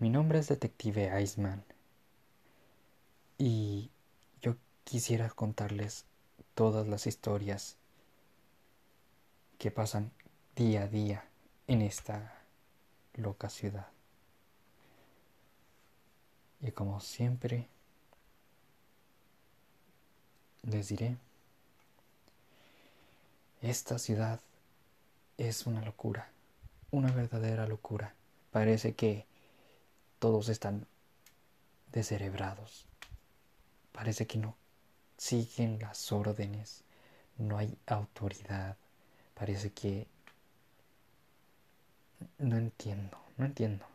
[0.00, 1.62] Mi nombre es Detective Iceman
[3.36, 3.90] y
[4.40, 6.06] yo quisiera contarles
[6.54, 7.76] todas las historias
[9.58, 10.10] que pasan
[10.56, 11.28] día a día
[11.66, 12.32] en esta
[13.12, 13.88] loca ciudad.
[16.62, 17.68] Y como siempre,
[20.62, 21.18] les diré,
[23.60, 24.40] esta ciudad
[25.36, 26.30] es una locura,
[26.90, 28.14] una verdadera locura.
[28.50, 29.28] Parece que
[30.20, 30.86] todos están
[31.92, 32.86] descerebrados.
[33.90, 34.54] Parece que no
[35.16, 36.84] siguen las órdenes,
[37.38, 38.76] no hay autoridad.
[39.34, 40.06] Parece que...
[42.38, 43.86] No entiendo, no entiendo.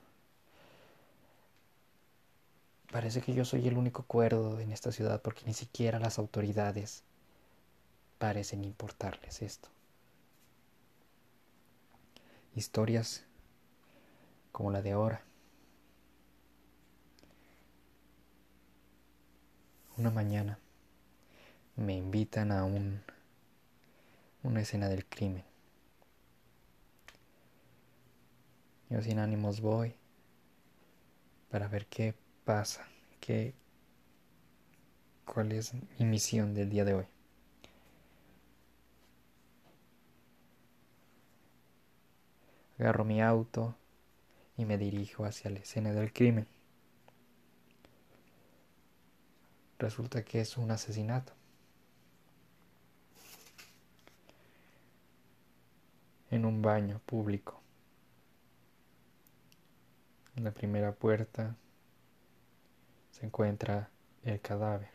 [2.91, 7.03] Parece que yo soy el único cuerdo en esta ciudad porque ni siquiera las autoridades
[8.17, 9.69] parecen importarles esto.
[12.55, 13.23] Historias
[14.51, 15.21] como la de ahora
[19.97, 20.59] Una mañana
[21.77, 23.01] me invitan a un,
[24.43, 25.45] una escena del crimen.
[28.89, 29.95] Yo sin ánimos voy
[31.49, 32.85] para ver qué pasa,
[33.21, 33.53] qué,
[35.23, 37.05] cuál es mi misión del día de hoy.
[42.77, 43.77] Agarro mi auto
[44.57, 46.47] y me dirijo hacia la escena del crimen.
[49.79, 51.33] Resulta que es un asesinato.
[56.31, 57.61] En un baño público.
[60.35, 61.55] En la primera puerta
[63.11, 63.89] se encuentra
[64.23, 64.89] el cadáver.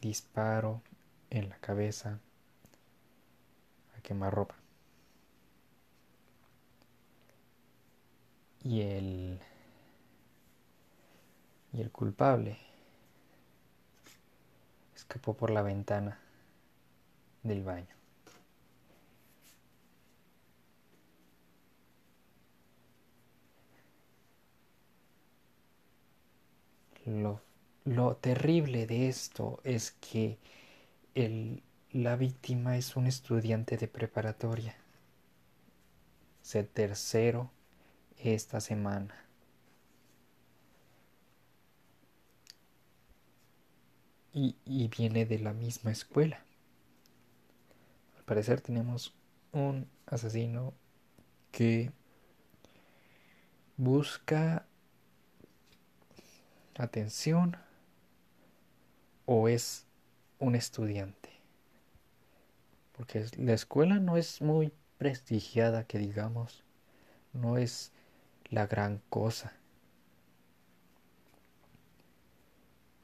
[0.00, 0.82] Disparo
[1.30, 2.18] en la cabeza
[3.96, 4.54] a quemarropa.
[8.64, 9.40] Y el
[11.72, 12.58] y el culpable
[15.12, 16.18] escapó por la ventana
[17.42, 17.86] del baño.
[27.84, 30.38] Lo, terrible de esto es que
[31.92, 34.74] la víctima es un estudiante de preparatoria.
[36.40, 37.50] Se tercero
[38.16, 39.14] esta semana.
[44.32, 46.42] Y, viene de la misma escuela.
[48.16, 49.14] Al parecer tenemos
[49.52, 50.72] un asesino
[51.50, 51.92] que
[53.76, 54.66] busca
[56.74, 57.56] atención
[59.26, 59.86] o es
[60.38, 61.30] un estudiante.
[62.92, 66.64] Porque la escuela no es muy prestigiada, que digamos,
[67.32, 67.92] no es
[68.48, 69.52] la gran cosa.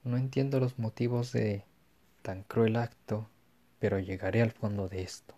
[0.04, 1.64] No entiendo los motivos de
[2.22, 3.28] tan cruel acto,
[3.78, 5.34] pero llegaré al fondo de esto.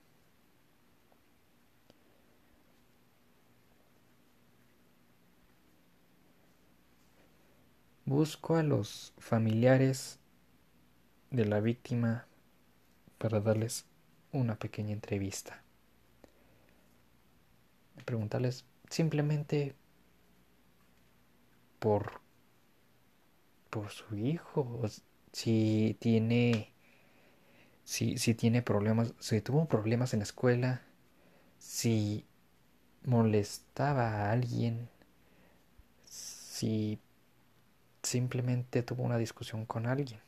[8.04, 10.18] Busco a los familiares
[11.30, 12.26] de la víctima
[13.18, 13.84] para darles
[14.32, 15.62] una pequeña entrevista.
[18.04, 19.74] Preguntarles simplemente
[21.78, 22.20] por
[23.70, 24.82] por su hijo,
[25.32, 26.72] si tiene,
[27.84, 30.82] si, si tiene problemas, si tuvo problemas en la escuela,
[31.58, 32.26] si
[33.04, 34.88] molestaba a alguien,
[36.04, 36.98] si
[38.02, 40.20] simplemente tuvo una discusión con alguien.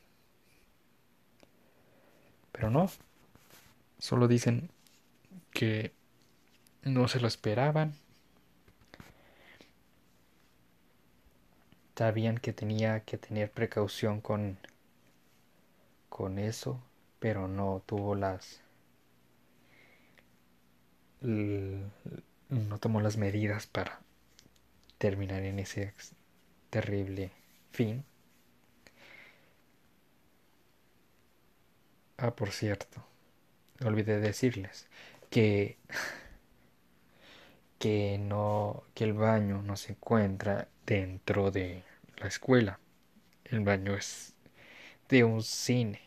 [2.51, 2.89] Pero no,
[3.97, 4.69] solo dicen
[5.51, 5.93] que
[6.83, 7.93] no se lo esperaban
[12.03, 14.57] sabían que tenía que tener precaución con
[16.09, 16.81] con eso
[17.19, 18.61] pero no tuvo las
[21.21, 24.01] no tomó las medidas para
[24.97, 25.93] terminar en ese
[26.69, 27.31] terrible
[27.71, 28.03] fin.
[32.17, 33.01] Ah por cierto
[33.85, 34.87] olvidé decirles
[35.29, 35.77] que
[37.79, 41.83] que no que el baño no se encuentra dentro de
[42.23, 42.79] la escuela.
[43.43, 44.33] El baño es
[45.09, 46.01] de un cine,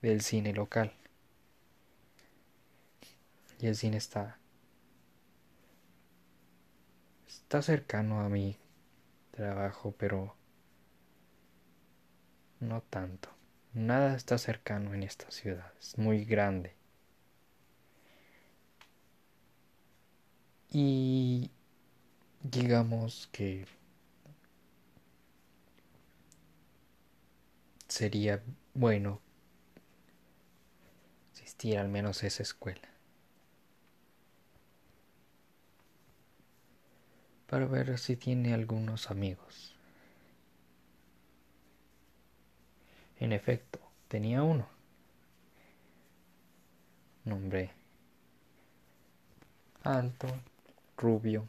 [0.00, 0.92] del cine local.
[3.60, 4.38] Y el cine está
[7.26, 8.56] está cercano a mi
[9.32, 10.34] trabajo, pero
[12.60, 13.28] no tanto.
[13.74, 16.74] Nada está cercano en esta ciudad, es muy grande.
[20.70, 21.50] Y
[22.42, 23.66] digamos que
[27.90, 28.42] sería
[28.74, 29.20] bueno
[31.32, 32.88] existir al menos esa escuela.
[37.46, 39.74] Para ver si tiene algunos amigos.
[43.18, 44.66] En efecto, tenía uno.
[47.24, 47.80] Nombre
[49.82, 50.28] alto,
[50.96, 51.48] rubio,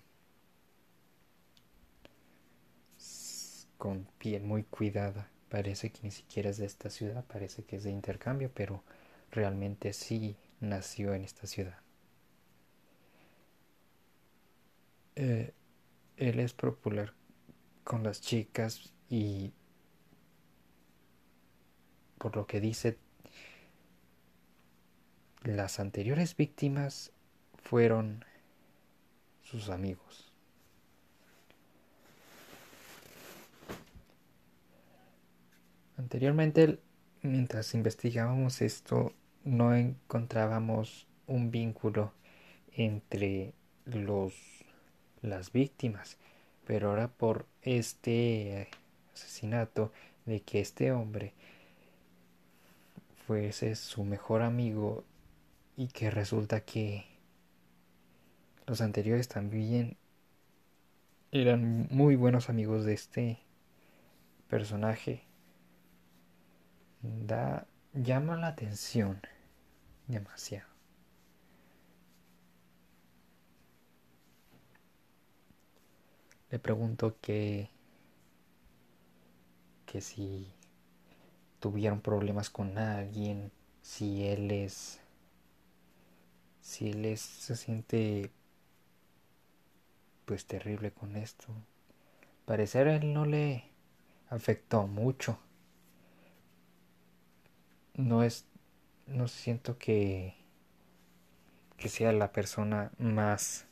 [3.77, 5.27] con piel muy cuidada.
[5.51, 8.83] Parece que ni siquiera es de esta ciudad, parece que es de intercambio, pero
[9.31, 11.77] realmente sí nació en esta ciudad.
[15.17, 15.53] Eh,
[16.15, 17.13] él es popular
[17.83, 19.51] con las chicas y
[22.17, 22.97] por lo que dice
[25.43, 27.11] las anteriores víctimas
[27.61, 28.23] fueron
[29.41, 30.30] sus amigos.
[36.01, 36.79] Anteriormente,
[37.21, 39.13] mientras investigábamos esto,
[39.43, 42.11] no encontrábamos un vínculo
[42.73, 43.53] entre
[43.85, 44.33] los
[45.21, 46.17] las víctimas,
[46.65, 48.67] pero ahora por este
[49.13, 49.91] asesinato
[50.25, 51.33] de que este hombre
[53.27, 55.03] fuese su mejor amigo
[55.77, 57.05] y que resulta que
[58.65, 59.97] los anteriores también
[61.31, 63.37] eran muy buenos amigos de este
[64.49, 65.30] personaje
[67.01, 69.21] da llama la atención
[70.07, 70.69] demasiado.
[76.49, 77.69] Le pregunto que
[79.85, 80.53] que si
[81.59, 83.51] tuvieron problemas con alguien,
[83.81, 84.99] si él es
[86.61, 88.31] si él es, se siente
[90.25, 91.47] pues terrible con esto.
[92.45, 93.65] Parecer a él no le
[94.29, 95.39] afectó mucho
[97.95, 98.45] no es
[99.07, 100.35] no siento que
[101.77, 103.65] que sea la persona más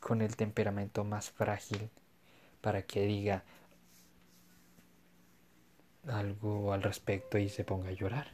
[0.00, 1.90] con el temperamento más frágil
[2.60, 3.44] para que diga
[6.08, 8.32] algo al respecto y se ponga a llorar.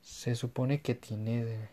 [0.00, 1.68] Se supone que tiene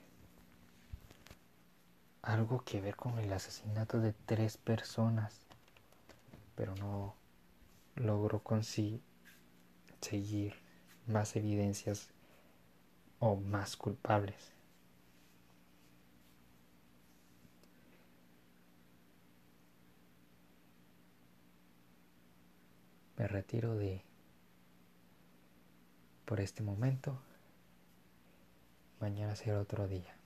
[2.21, 5.50] algo que ver con el asesinato de tres personas
[6.61, 7.15] pero no
[7.95, 8.93] logro conseguir
[11.07, 12.11] más evidencias
[13.17, 14.53] o más culpables.
[23.17, 24.03] Me retiro de
[26.25, 27.19] por este momento.
[28.99, 30.20] Mañana será otro día.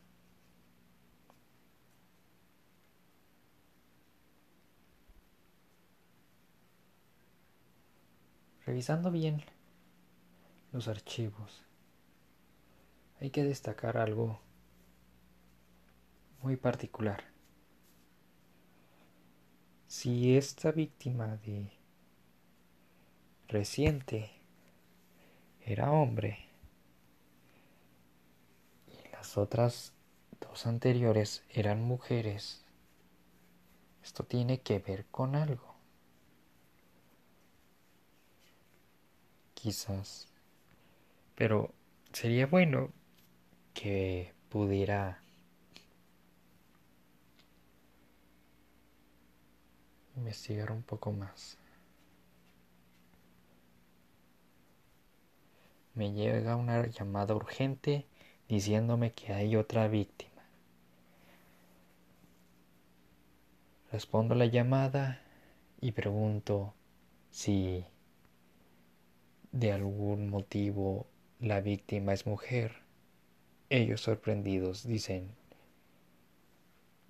[8.65, 9.44] Revisando bien
[10.71, 11.62] los archivos,
[13.21, 14.39] hay que destacar algo
[16.41, 17.23] muy particular.
[19.88, 21.71] Si esta víctima de
[23.47, 24.31] reciente
[25.62, 26.50] era hombre
[28.88, 29.94] y las otras
[30.41, 32.65] dos anteriores eran mujeres,
[34.03, 35.75] esto tiene que ver con algo.
[39.65, 40.27] Quizás.
[41.34, 41.74] Pero
[42.13, 42.91] sería bueno
[43.74, 45.24] que pudiera
[50.15, 51.57] investigar un poco más.
[55.95, 58.05] Me llega una llamada urgente
[58.48, 60.43] diciéndome que hay otra víctima.
[63.91, 65.24] Respondo la llamada
[65.81, 66.75] y pregunto
[67.31, 67.84] si
[69.55, 71.07] de algún motivo
[71.39, 72.74] la víctima es mujer.
[73.69, 75.33] Ellos sorprendidos dicen,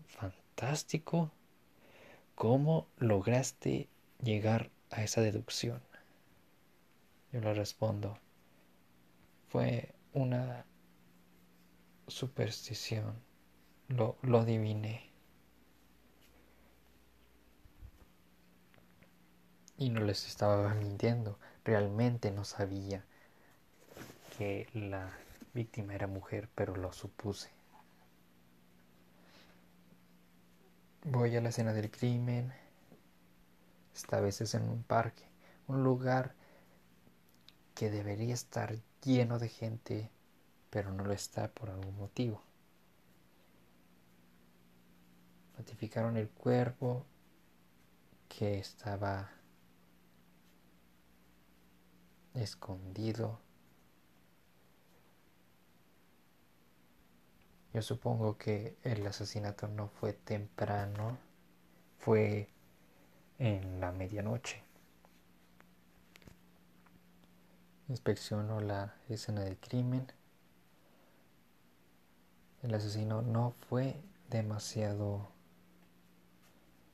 [0.07, 1.31] fantástico,
[2.35, 3.89] ¿cómo lograste
[4.21, 5.81] llegar a esa deducción?
[7.31, 8.19] Yo le respondo,
[9.49, 10.65] fue una
[12.07, 13.15] superstición,
[13.87, 15.09] lo, lo adiviné.
[19.79, 23.03] Y no les estaba mintiendo realmente no sabía
[24.38, 25.12] que la
[25.53, 27.50] víctima era mujer, pero lo supuse.
[31.03, 32.53] Voy a la escena del crimen.
[33.93, 35.24] Esta vez es en un parque,
[35.67, 36.36] un lugar
[37.74, 40.10] que debería estar lleno de gente,
[40.69, 42.41] pero no lo está por algún motivo.
[45.57, 47.05] Notificaron el cuerpo
[48.27, 49.35] que estaba
[52.36, 53.39] escondido.
[57.74, 61.18] Yo supongo que el asesinato no fue temprano,
[62.00, 62.48] fue
[63.38, 64.62] en la medianoche.
[67.89, 70.08] Inspeccionó la escena del crimen.
[72.63, 75.27] El asesino no fue demasiado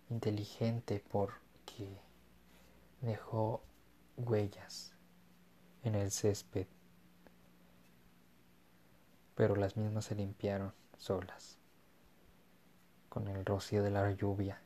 [0.10, 1.88] inteligente porque
[3.02, 3.62] dejó
[4.18, 4.94] huellas
[5.84, 6.68] en el césped,
[9.36, 11.58] pero las mismas se limpiaron solas
[13.10, 14.62] con el rocío de la lluvia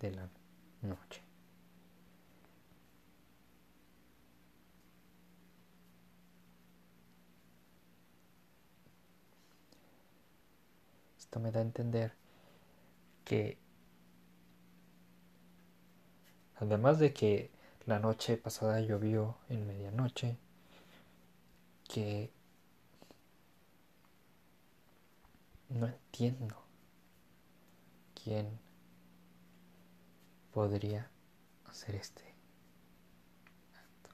[0.00, 0.28] de la
[0.82, 1.22] noche.
[11.18, 12.12] Esto me da a entender
[13.24, 13.56] que
[16.56, 17.50] además de que
[17.86, 20.36] la noche pasada llovió en medianoche,
[21.88, 22.30] que
[25.68, 26.56] no entiendo
[28.22, 28.58] quién
[30.52, 31.10] podría
[31.66, 32.22] hacer este
[33.74, 34.10] acto.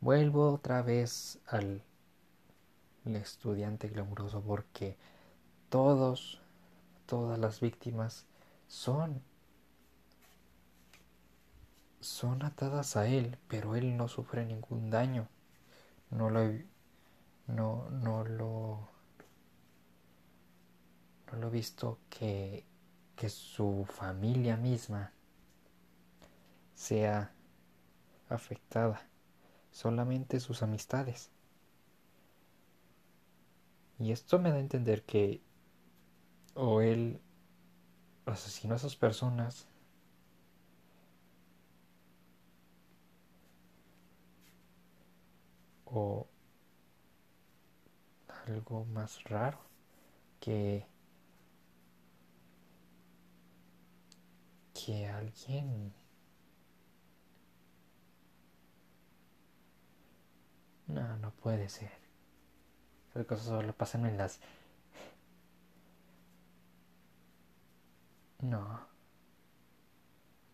[0.00, 1.82] Vuelvo otra vez al
[3.04, 4.96] estudiante glamuroso porque
[5.68, 6.40] todos,
[7.06, 8.26] todas las víctimas
[8.68, 9.22] son
[12.00, 15.28] son atadas a él, pero él no sufre ningún daño.
[16.10, 16.40] No lo
[17.48, 18.88] no no lo
[21.32, 22.64] no lo he visto que
[23.16, 25.12] que su familia misma
[26.74, 27.32] sea
[28.28, 29.08] afectada,
[29.72, 31.30] solamente sus amistades.
[33.98, 35.40] Y esto me da a entender que
[36.54, 37.20] o él
[38.26, 39.66] asesinó a esas personas
[45.96, 46.26] o
[48.46, 49.58] algo más raro
[50.40, 50.86] que
[54.74, 55.92] que alguien
[60.88, 61.90] no no puede ser.
[63.10, 64.38] Esas cosas solo pasan en las
[68.42, 68.80] no.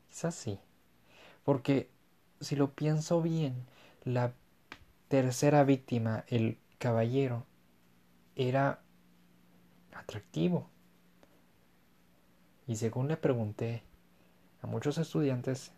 [0.09, 0.59] Quizás sí.
[1.45, 1.91] Porque
[2.41, 3.67] si lo pienso bien
[4.05, 4.35] la
[5.12, 7.45] tercera víctima el caballero
[8.35, 8.81] era
[9.92, 10.71] atractivo
[12.66, 13.83] y según le pregunté
[14.62, 15.71] a muchos estudiantes,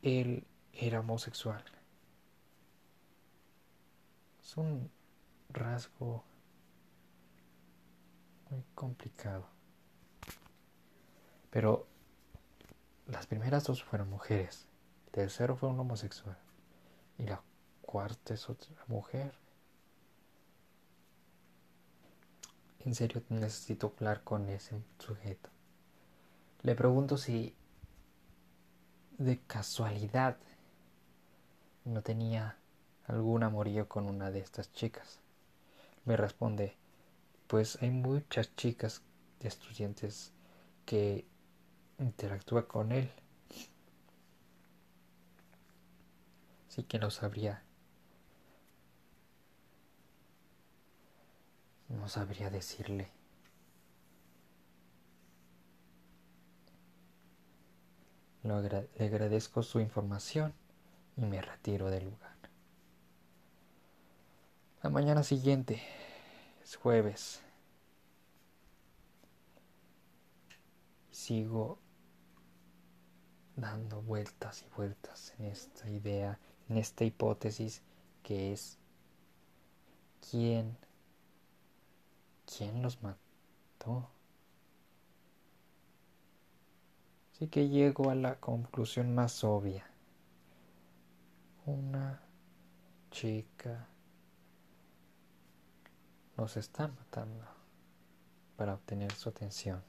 [0.00, 1.62] él era homosexual.
[4.42, 4.90] Es un
[5.50, 6.24] rasgo
[8.48, 9.46] muy complicado.
[11.50, 11.86] Pero
[13.06, 14.66] las primeras dos fueron mujeres.
[15.08, 16.38] El tercero fue un homosexual.
[17.18, 17.42] Y la
[17.86, 19.32] cuarta es otra mujer.
[22.80, 25.48] En serio necesito hablar con ese sujeto.
[26.62, 27.54] Le pregunto si
[29.18, 30.36] de casualidad
[31.84, 32.58] no tenía
[33.06, 35.20] algún amorío con una de estas chicas.
[36.04, 36.76] Me responde,
[37.46, 39.02] pues hay muchas chicas
[39.40, 40.32] de estudiantes
[40.84, 41.24] que
[41.98, 43.10] interactúan con él.
[46.68, 47.65] Así que no sabría.
[51.96, 53.10] No sabría decirle.
[58.44, 60.54] le agradezco su información
[61.16, 62.36] y me retiro del lugar.
[64.82, 65.82] La mañana siguiente
[66.62, 67.40] es jueves.
[71.10, 71.80] Sigo
[73.56, 76.38] dando vueltas y vueltas en esta idea,
[76.68, 77.82] en esta hipótesis
[78.22, 78.78] que es
[80.30, 80.76] quién,
[82.46, 84.08] quién los mató.
[87.32, 89.86] Así que llego a la conclusión más obvia.
[91.66, 92.22] Una
[93.10, 93.88] chica
[96.36, 97.44] nos está matando
[98.56, 99.82] para obtener su atención.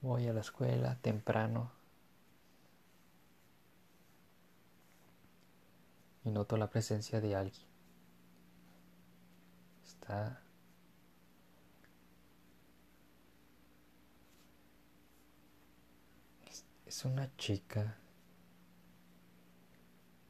[0.00, 1.70] Voy a la escuela temprano
[6.24, 7.67] y noto la presencia de alguien.
[16.86, 17.98] Es una chica,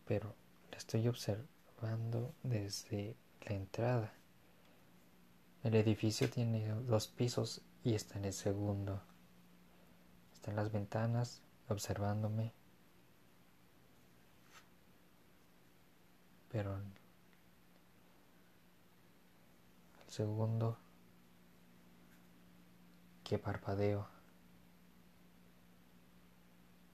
[0.05, 0.35] pero
[0.73, 4.13] la estoy observando desde la entrada.
[5.63, 9.01] El edificio tiene dos pisos y está en el segundo.
[10.33, 12.53] Está en las ventanas observándome.
[16.51, 16.75] Pero
[20.08, 20.77] el segundo
[23.23, 24.09] que parpadeo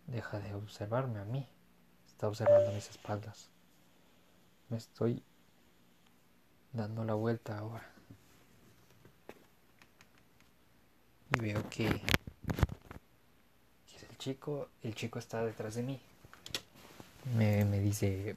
[0.07, 1.49] deja de observarme a mí.
[2.07, 3.49] Está observando mis espaldas.
[4.69, 5.23] Me estoy
[6.75, 7.91] dando la vuelta ahora.
[11.35, 12.03] Y veo que, es
[14.03, 14.69] el chico.
[14.83, 15.99] El chico está detrás de mí.
[17.35, 18.37] Me, me dice,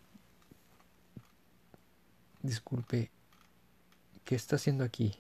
[2.42, 3.12] disculpe,
[4.28, 5.18] ¿qué está haciendo aquí?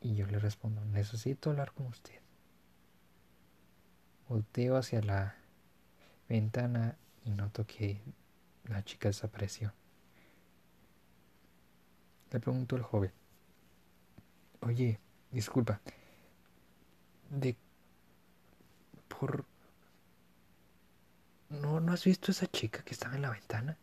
[0.00, 2.14] Y yo le respondo, necesito hablar con usted.
[4.28, 5.34] Volteo hacia la
[6.28, 8.00] ventana y noto que
[8.66, 9.72] la chica desapareció.
[12.30, 13.10] Le pregunto al joven,
[14.60, 15.00] oye,
[15.32, 15.80] disculpa,
[17.30, 17.56] de...
[19.08, 19.44] por...
[21.48, 23.76] ¿No, ¿No has visto esa chica que estaba en la ventana?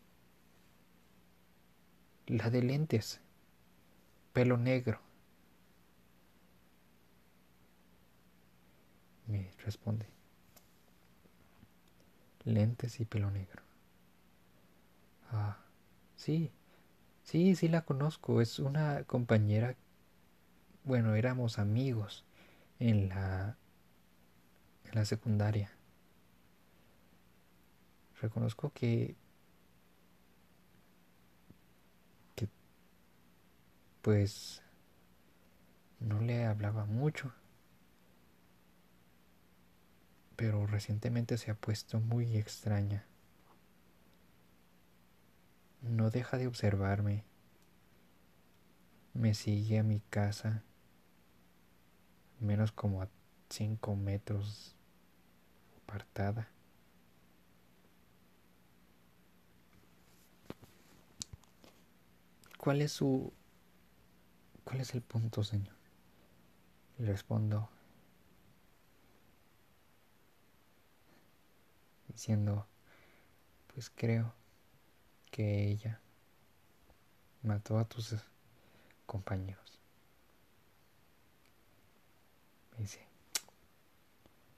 [2.27, 3.19] La de lentes,
[4.33, 4.99] pelo negro.
[9.27, 10.07] Me responde,
[12.43, 13.63] lentes y pelo negro.
[15.31, 15.57] Ah,
[16.15, 16.51] sí,
[17.23, 18.41] sí, sí la conozco.
[18.41, 19.75] Es una compañera.
[20.83, 22.23] Bueno, éramos amigos
[22.79, 23.57] en la
[24.85, 25.71] en la secundaria.
[28.21, 29.15] Reconozco que
[34.05, 34.61] pues
[35.99, 37.33] no le hablaba mucho
[40.35, 43.05] pero recientemente se ha puesto muy extraña.
[45.81, 47.23] No deja de observarme.
[49.13, 50.63] Me sigue a mi casa,
[52.39, 53.07] menos como a
[53.49, 54.75] cinco metros
[55.81, 56.49] apartada.
[62.57, 63.31] ¿Cuál es su...
[64.65, 65.75] ¿Cuál es el punto, señor?
[66.97, 67.69] Le respondo,
[72.07, 72.67] diciendo,
[73.73, 74.33] pues creo
[75.29, 76.01] que ella
[77.43, 78.15] mató a tus
[79.05, 79.79] compañeros.
[82.71, 83.05] Me dice,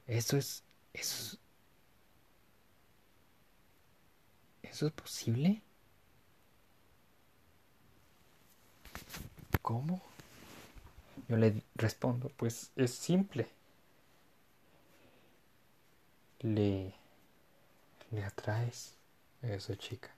[0.06, 1.38] ¿eso es, eso,
[4.64, 5.67] eso es posible?
[9.68, 10.02] ¿Cómo?
[11.28, 13.50] Yo le respondo, pues es simple.
[16.40, 16.94] Le
[18.12, 18.96] le atraes
[19.44, 20.10] a esa chica.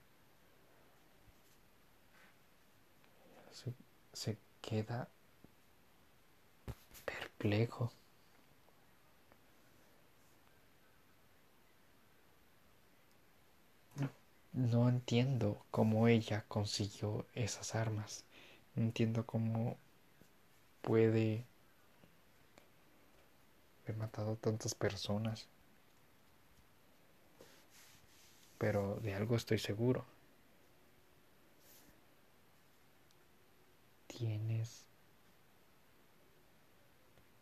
[3.50, 3.74] Se,
[4.12, 5.08] se queda
[7.04, 7.90] perplejo.
[14.52, 18.24] No entiendo cómo ella consiguió esas armas.
[18.76, 19.76] Entiendo cómo
[20.82, 21.44] puede
[23.84, 25.48] haber matado a tantas personas.
[28.60, 30.04] pero de algo estoy seguro.
[34.06, 34.84] Tienes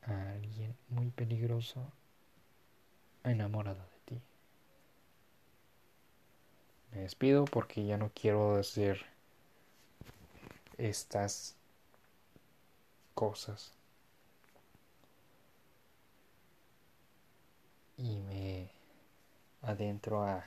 [0.02, 1.90] a alguien muy peligroso
[3.24, 4.22] enamorado de ti.
[6.92, 9.04] Me despido porque ya no quiero decir
[10.78, 11.54] estas
[13.14, 13.72] cosas.
[17.96, 18.70] Y me
[19.62, 20.46] adentro a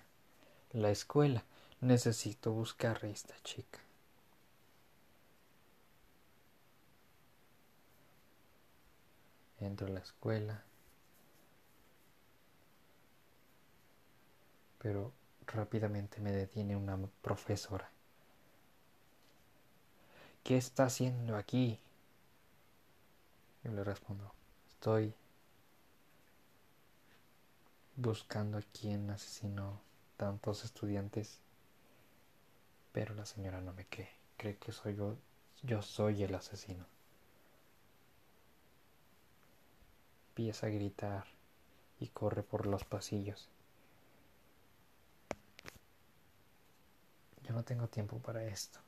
[0.71, 1.43] la escuela.
[1.81, 3.79] Necesito buscar a esta chica.
[9.59, 10.63] Entro a la escuela.
[14.79, 15.11] Pero
[15.45, 17.91] rápidamente me detiene una profesora.
[20.43, 21.79] ¿Qué está haciendo aquí?
[23.63, 24.33] Yo le respondo,
[24.69, 25.13] estoy
[27.95, 29.79] buscando a quien asesinó
[30.17, 31.39] tantos estudiantes,
[32.91, 35.15] pero la señora no me cree, cree que soy yo,
[35.61, 36.85] yo soy el asesino.
[40.29, 41.25] Empieza a gritar
[41.99, 43.47] y corre por los pasillos.
[47.43, 48.79] Yo no tengo tiempo para esto.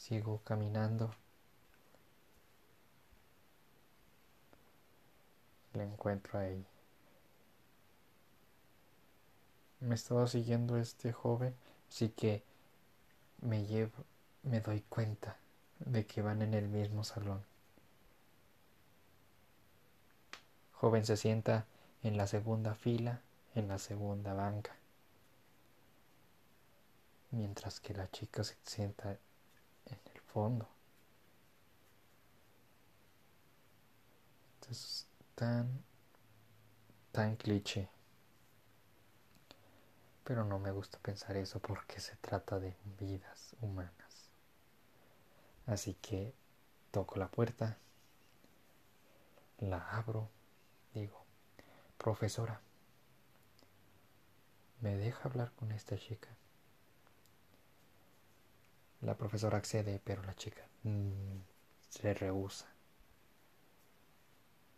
[0.00, 1.14] Sigo caminando.
[5.74, 6.64] Le encuentro ahí
[9.80, 11.54] me estaba siguiendo este joven,
[11.88, 12.42] así que
[13.42, 14.04] me llevo,
[14.42, 15.36] me doy cuenta
[15.80, 17.44] de que van en el mismo salón.
[20.72, 21.66] joven se sienta
[22.02, 23.20] en la segunda fila,
[23.54, 24.74] en la segunda banca,
[27.32, 29.18] mientras que la chica se sienta
[30.32, 30.68] fondo.
[34.70, 35.82] Es tan,
[37.10, 37.88] tan cliché.
[40.24, 44.30] Pero no me gusta pensar eso porque se trata de vidas humanas.
[45.66, 46.32] Así que
[46.92, 47.78] toco la puerta,
[49.58, 50.28] la abro,
[50.94, 51.24] digo,
[51.98, 52.60] profesora,
[54.80, 56.28] ¿me deja hablar con esta chica?
[59.02, 61.38] La profesora accede, pero la chica mm,
[61.88, 62.66] se rehúsa.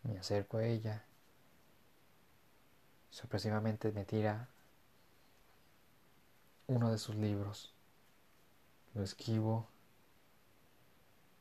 [0.04, 1.04] Me acerco a ella.
[3.10, 4.48] Sorpresivamente me tira
[6.68, 7.72] uno de sus libros.
[8.94, 9.66] Lo esquivo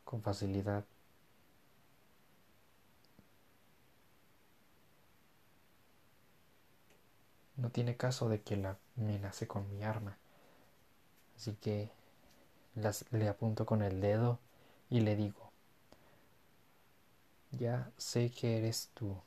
[0.04, 0.84] con facilidad.
[7.58, 10.18] No tiene caso de que la amenace con mi arma.
[11.36, 11.92] Así que
[12.76, 14.40] le apunto con el dedo
[14.90, 15.52] y le digo,
[17.52, 19.18] ya sé que eres tú.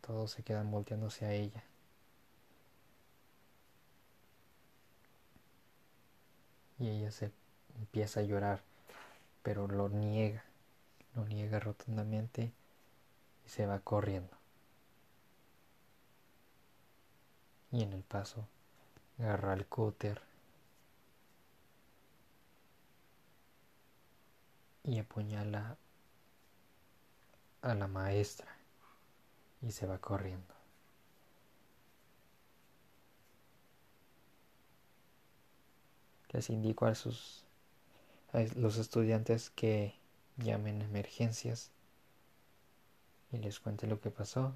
[0.00, 1.62] Todos se quedan volteándose a ella.
[6.78, 7.30] Y ella se
[7.78, 8.62] empieza a llorar,
[9.44, 10.42] pero lo niega,
[11.14, 12.52] lo niega rotundamente
[13.46, 14.36] y se va corriendo.
[17.70, 18.46] Y en el paso
[19.18, 20.31] agarra el cúter
[24.84, 25.76] y apuñala
[27.62, 28.56] a la maestra
[29.60, 30.54] y se va corriendo.
[36.30, 37.44] Les indico a sus
[38.56, 39.94] los estudiantes que
[40.38, 41.70] llamen emergencias
[43.30, 44.54] y les cuente lo que pasó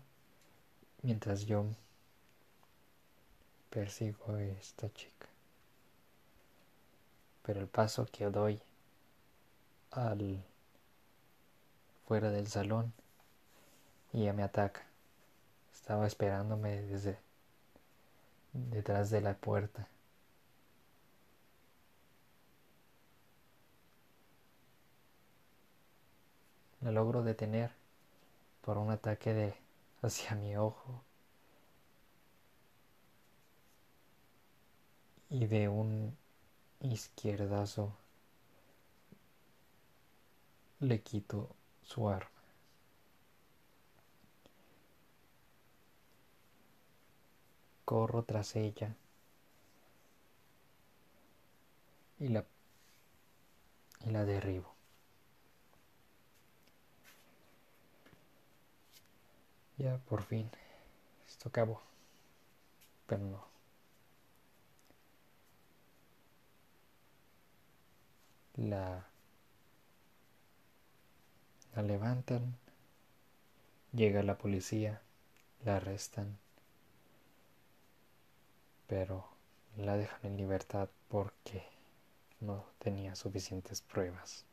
[1.03, 1.67] mientras yo
[3.69, 5.29] persigo a esta chica.
[7.43, 8.61] Pero el paso que doy
[9.97, 10.45] al
[12.07, 12.93] fuera del salón
[14.13, 14.83] y ella me ataca.
[15.73, 17.19] Estaba esperándome desde
[18.53, 19.89] detrás de la puerta.
[26.83, 27.71] La logro detener
[28.61, 29.55] por un ataque de
[30.03, 31.03] hacia mi ojo
[35.31, 36.17] y de un
[36.81, 37.93] izquierdazo
[40.81, 42.31] le quito su arma.
[47.87, 48.95] Corro tras ella
[52.19, 52.45] y la,
[54.07, 54.75] y la derribo.
[59.79, 60.51] Ya por fin,
[61.29, 61.81] esto acabó,
[63.07, 63.47] pero no.
[68.57, 69.07] La,
[71.77, 72.57] la levantan,
[73.93, 75.03] llega la policía,
[75.63, 76.39] la arrestan,
[78.87, 79.29] pero
[79.77, 81.63] la dejan en libertad porque
[82.41, 84.45] no tenía suficientes pruebas.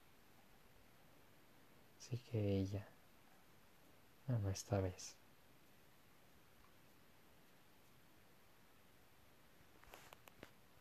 [1.98, 2.86] Así que ella
[4.28, 5.16] no esta vez.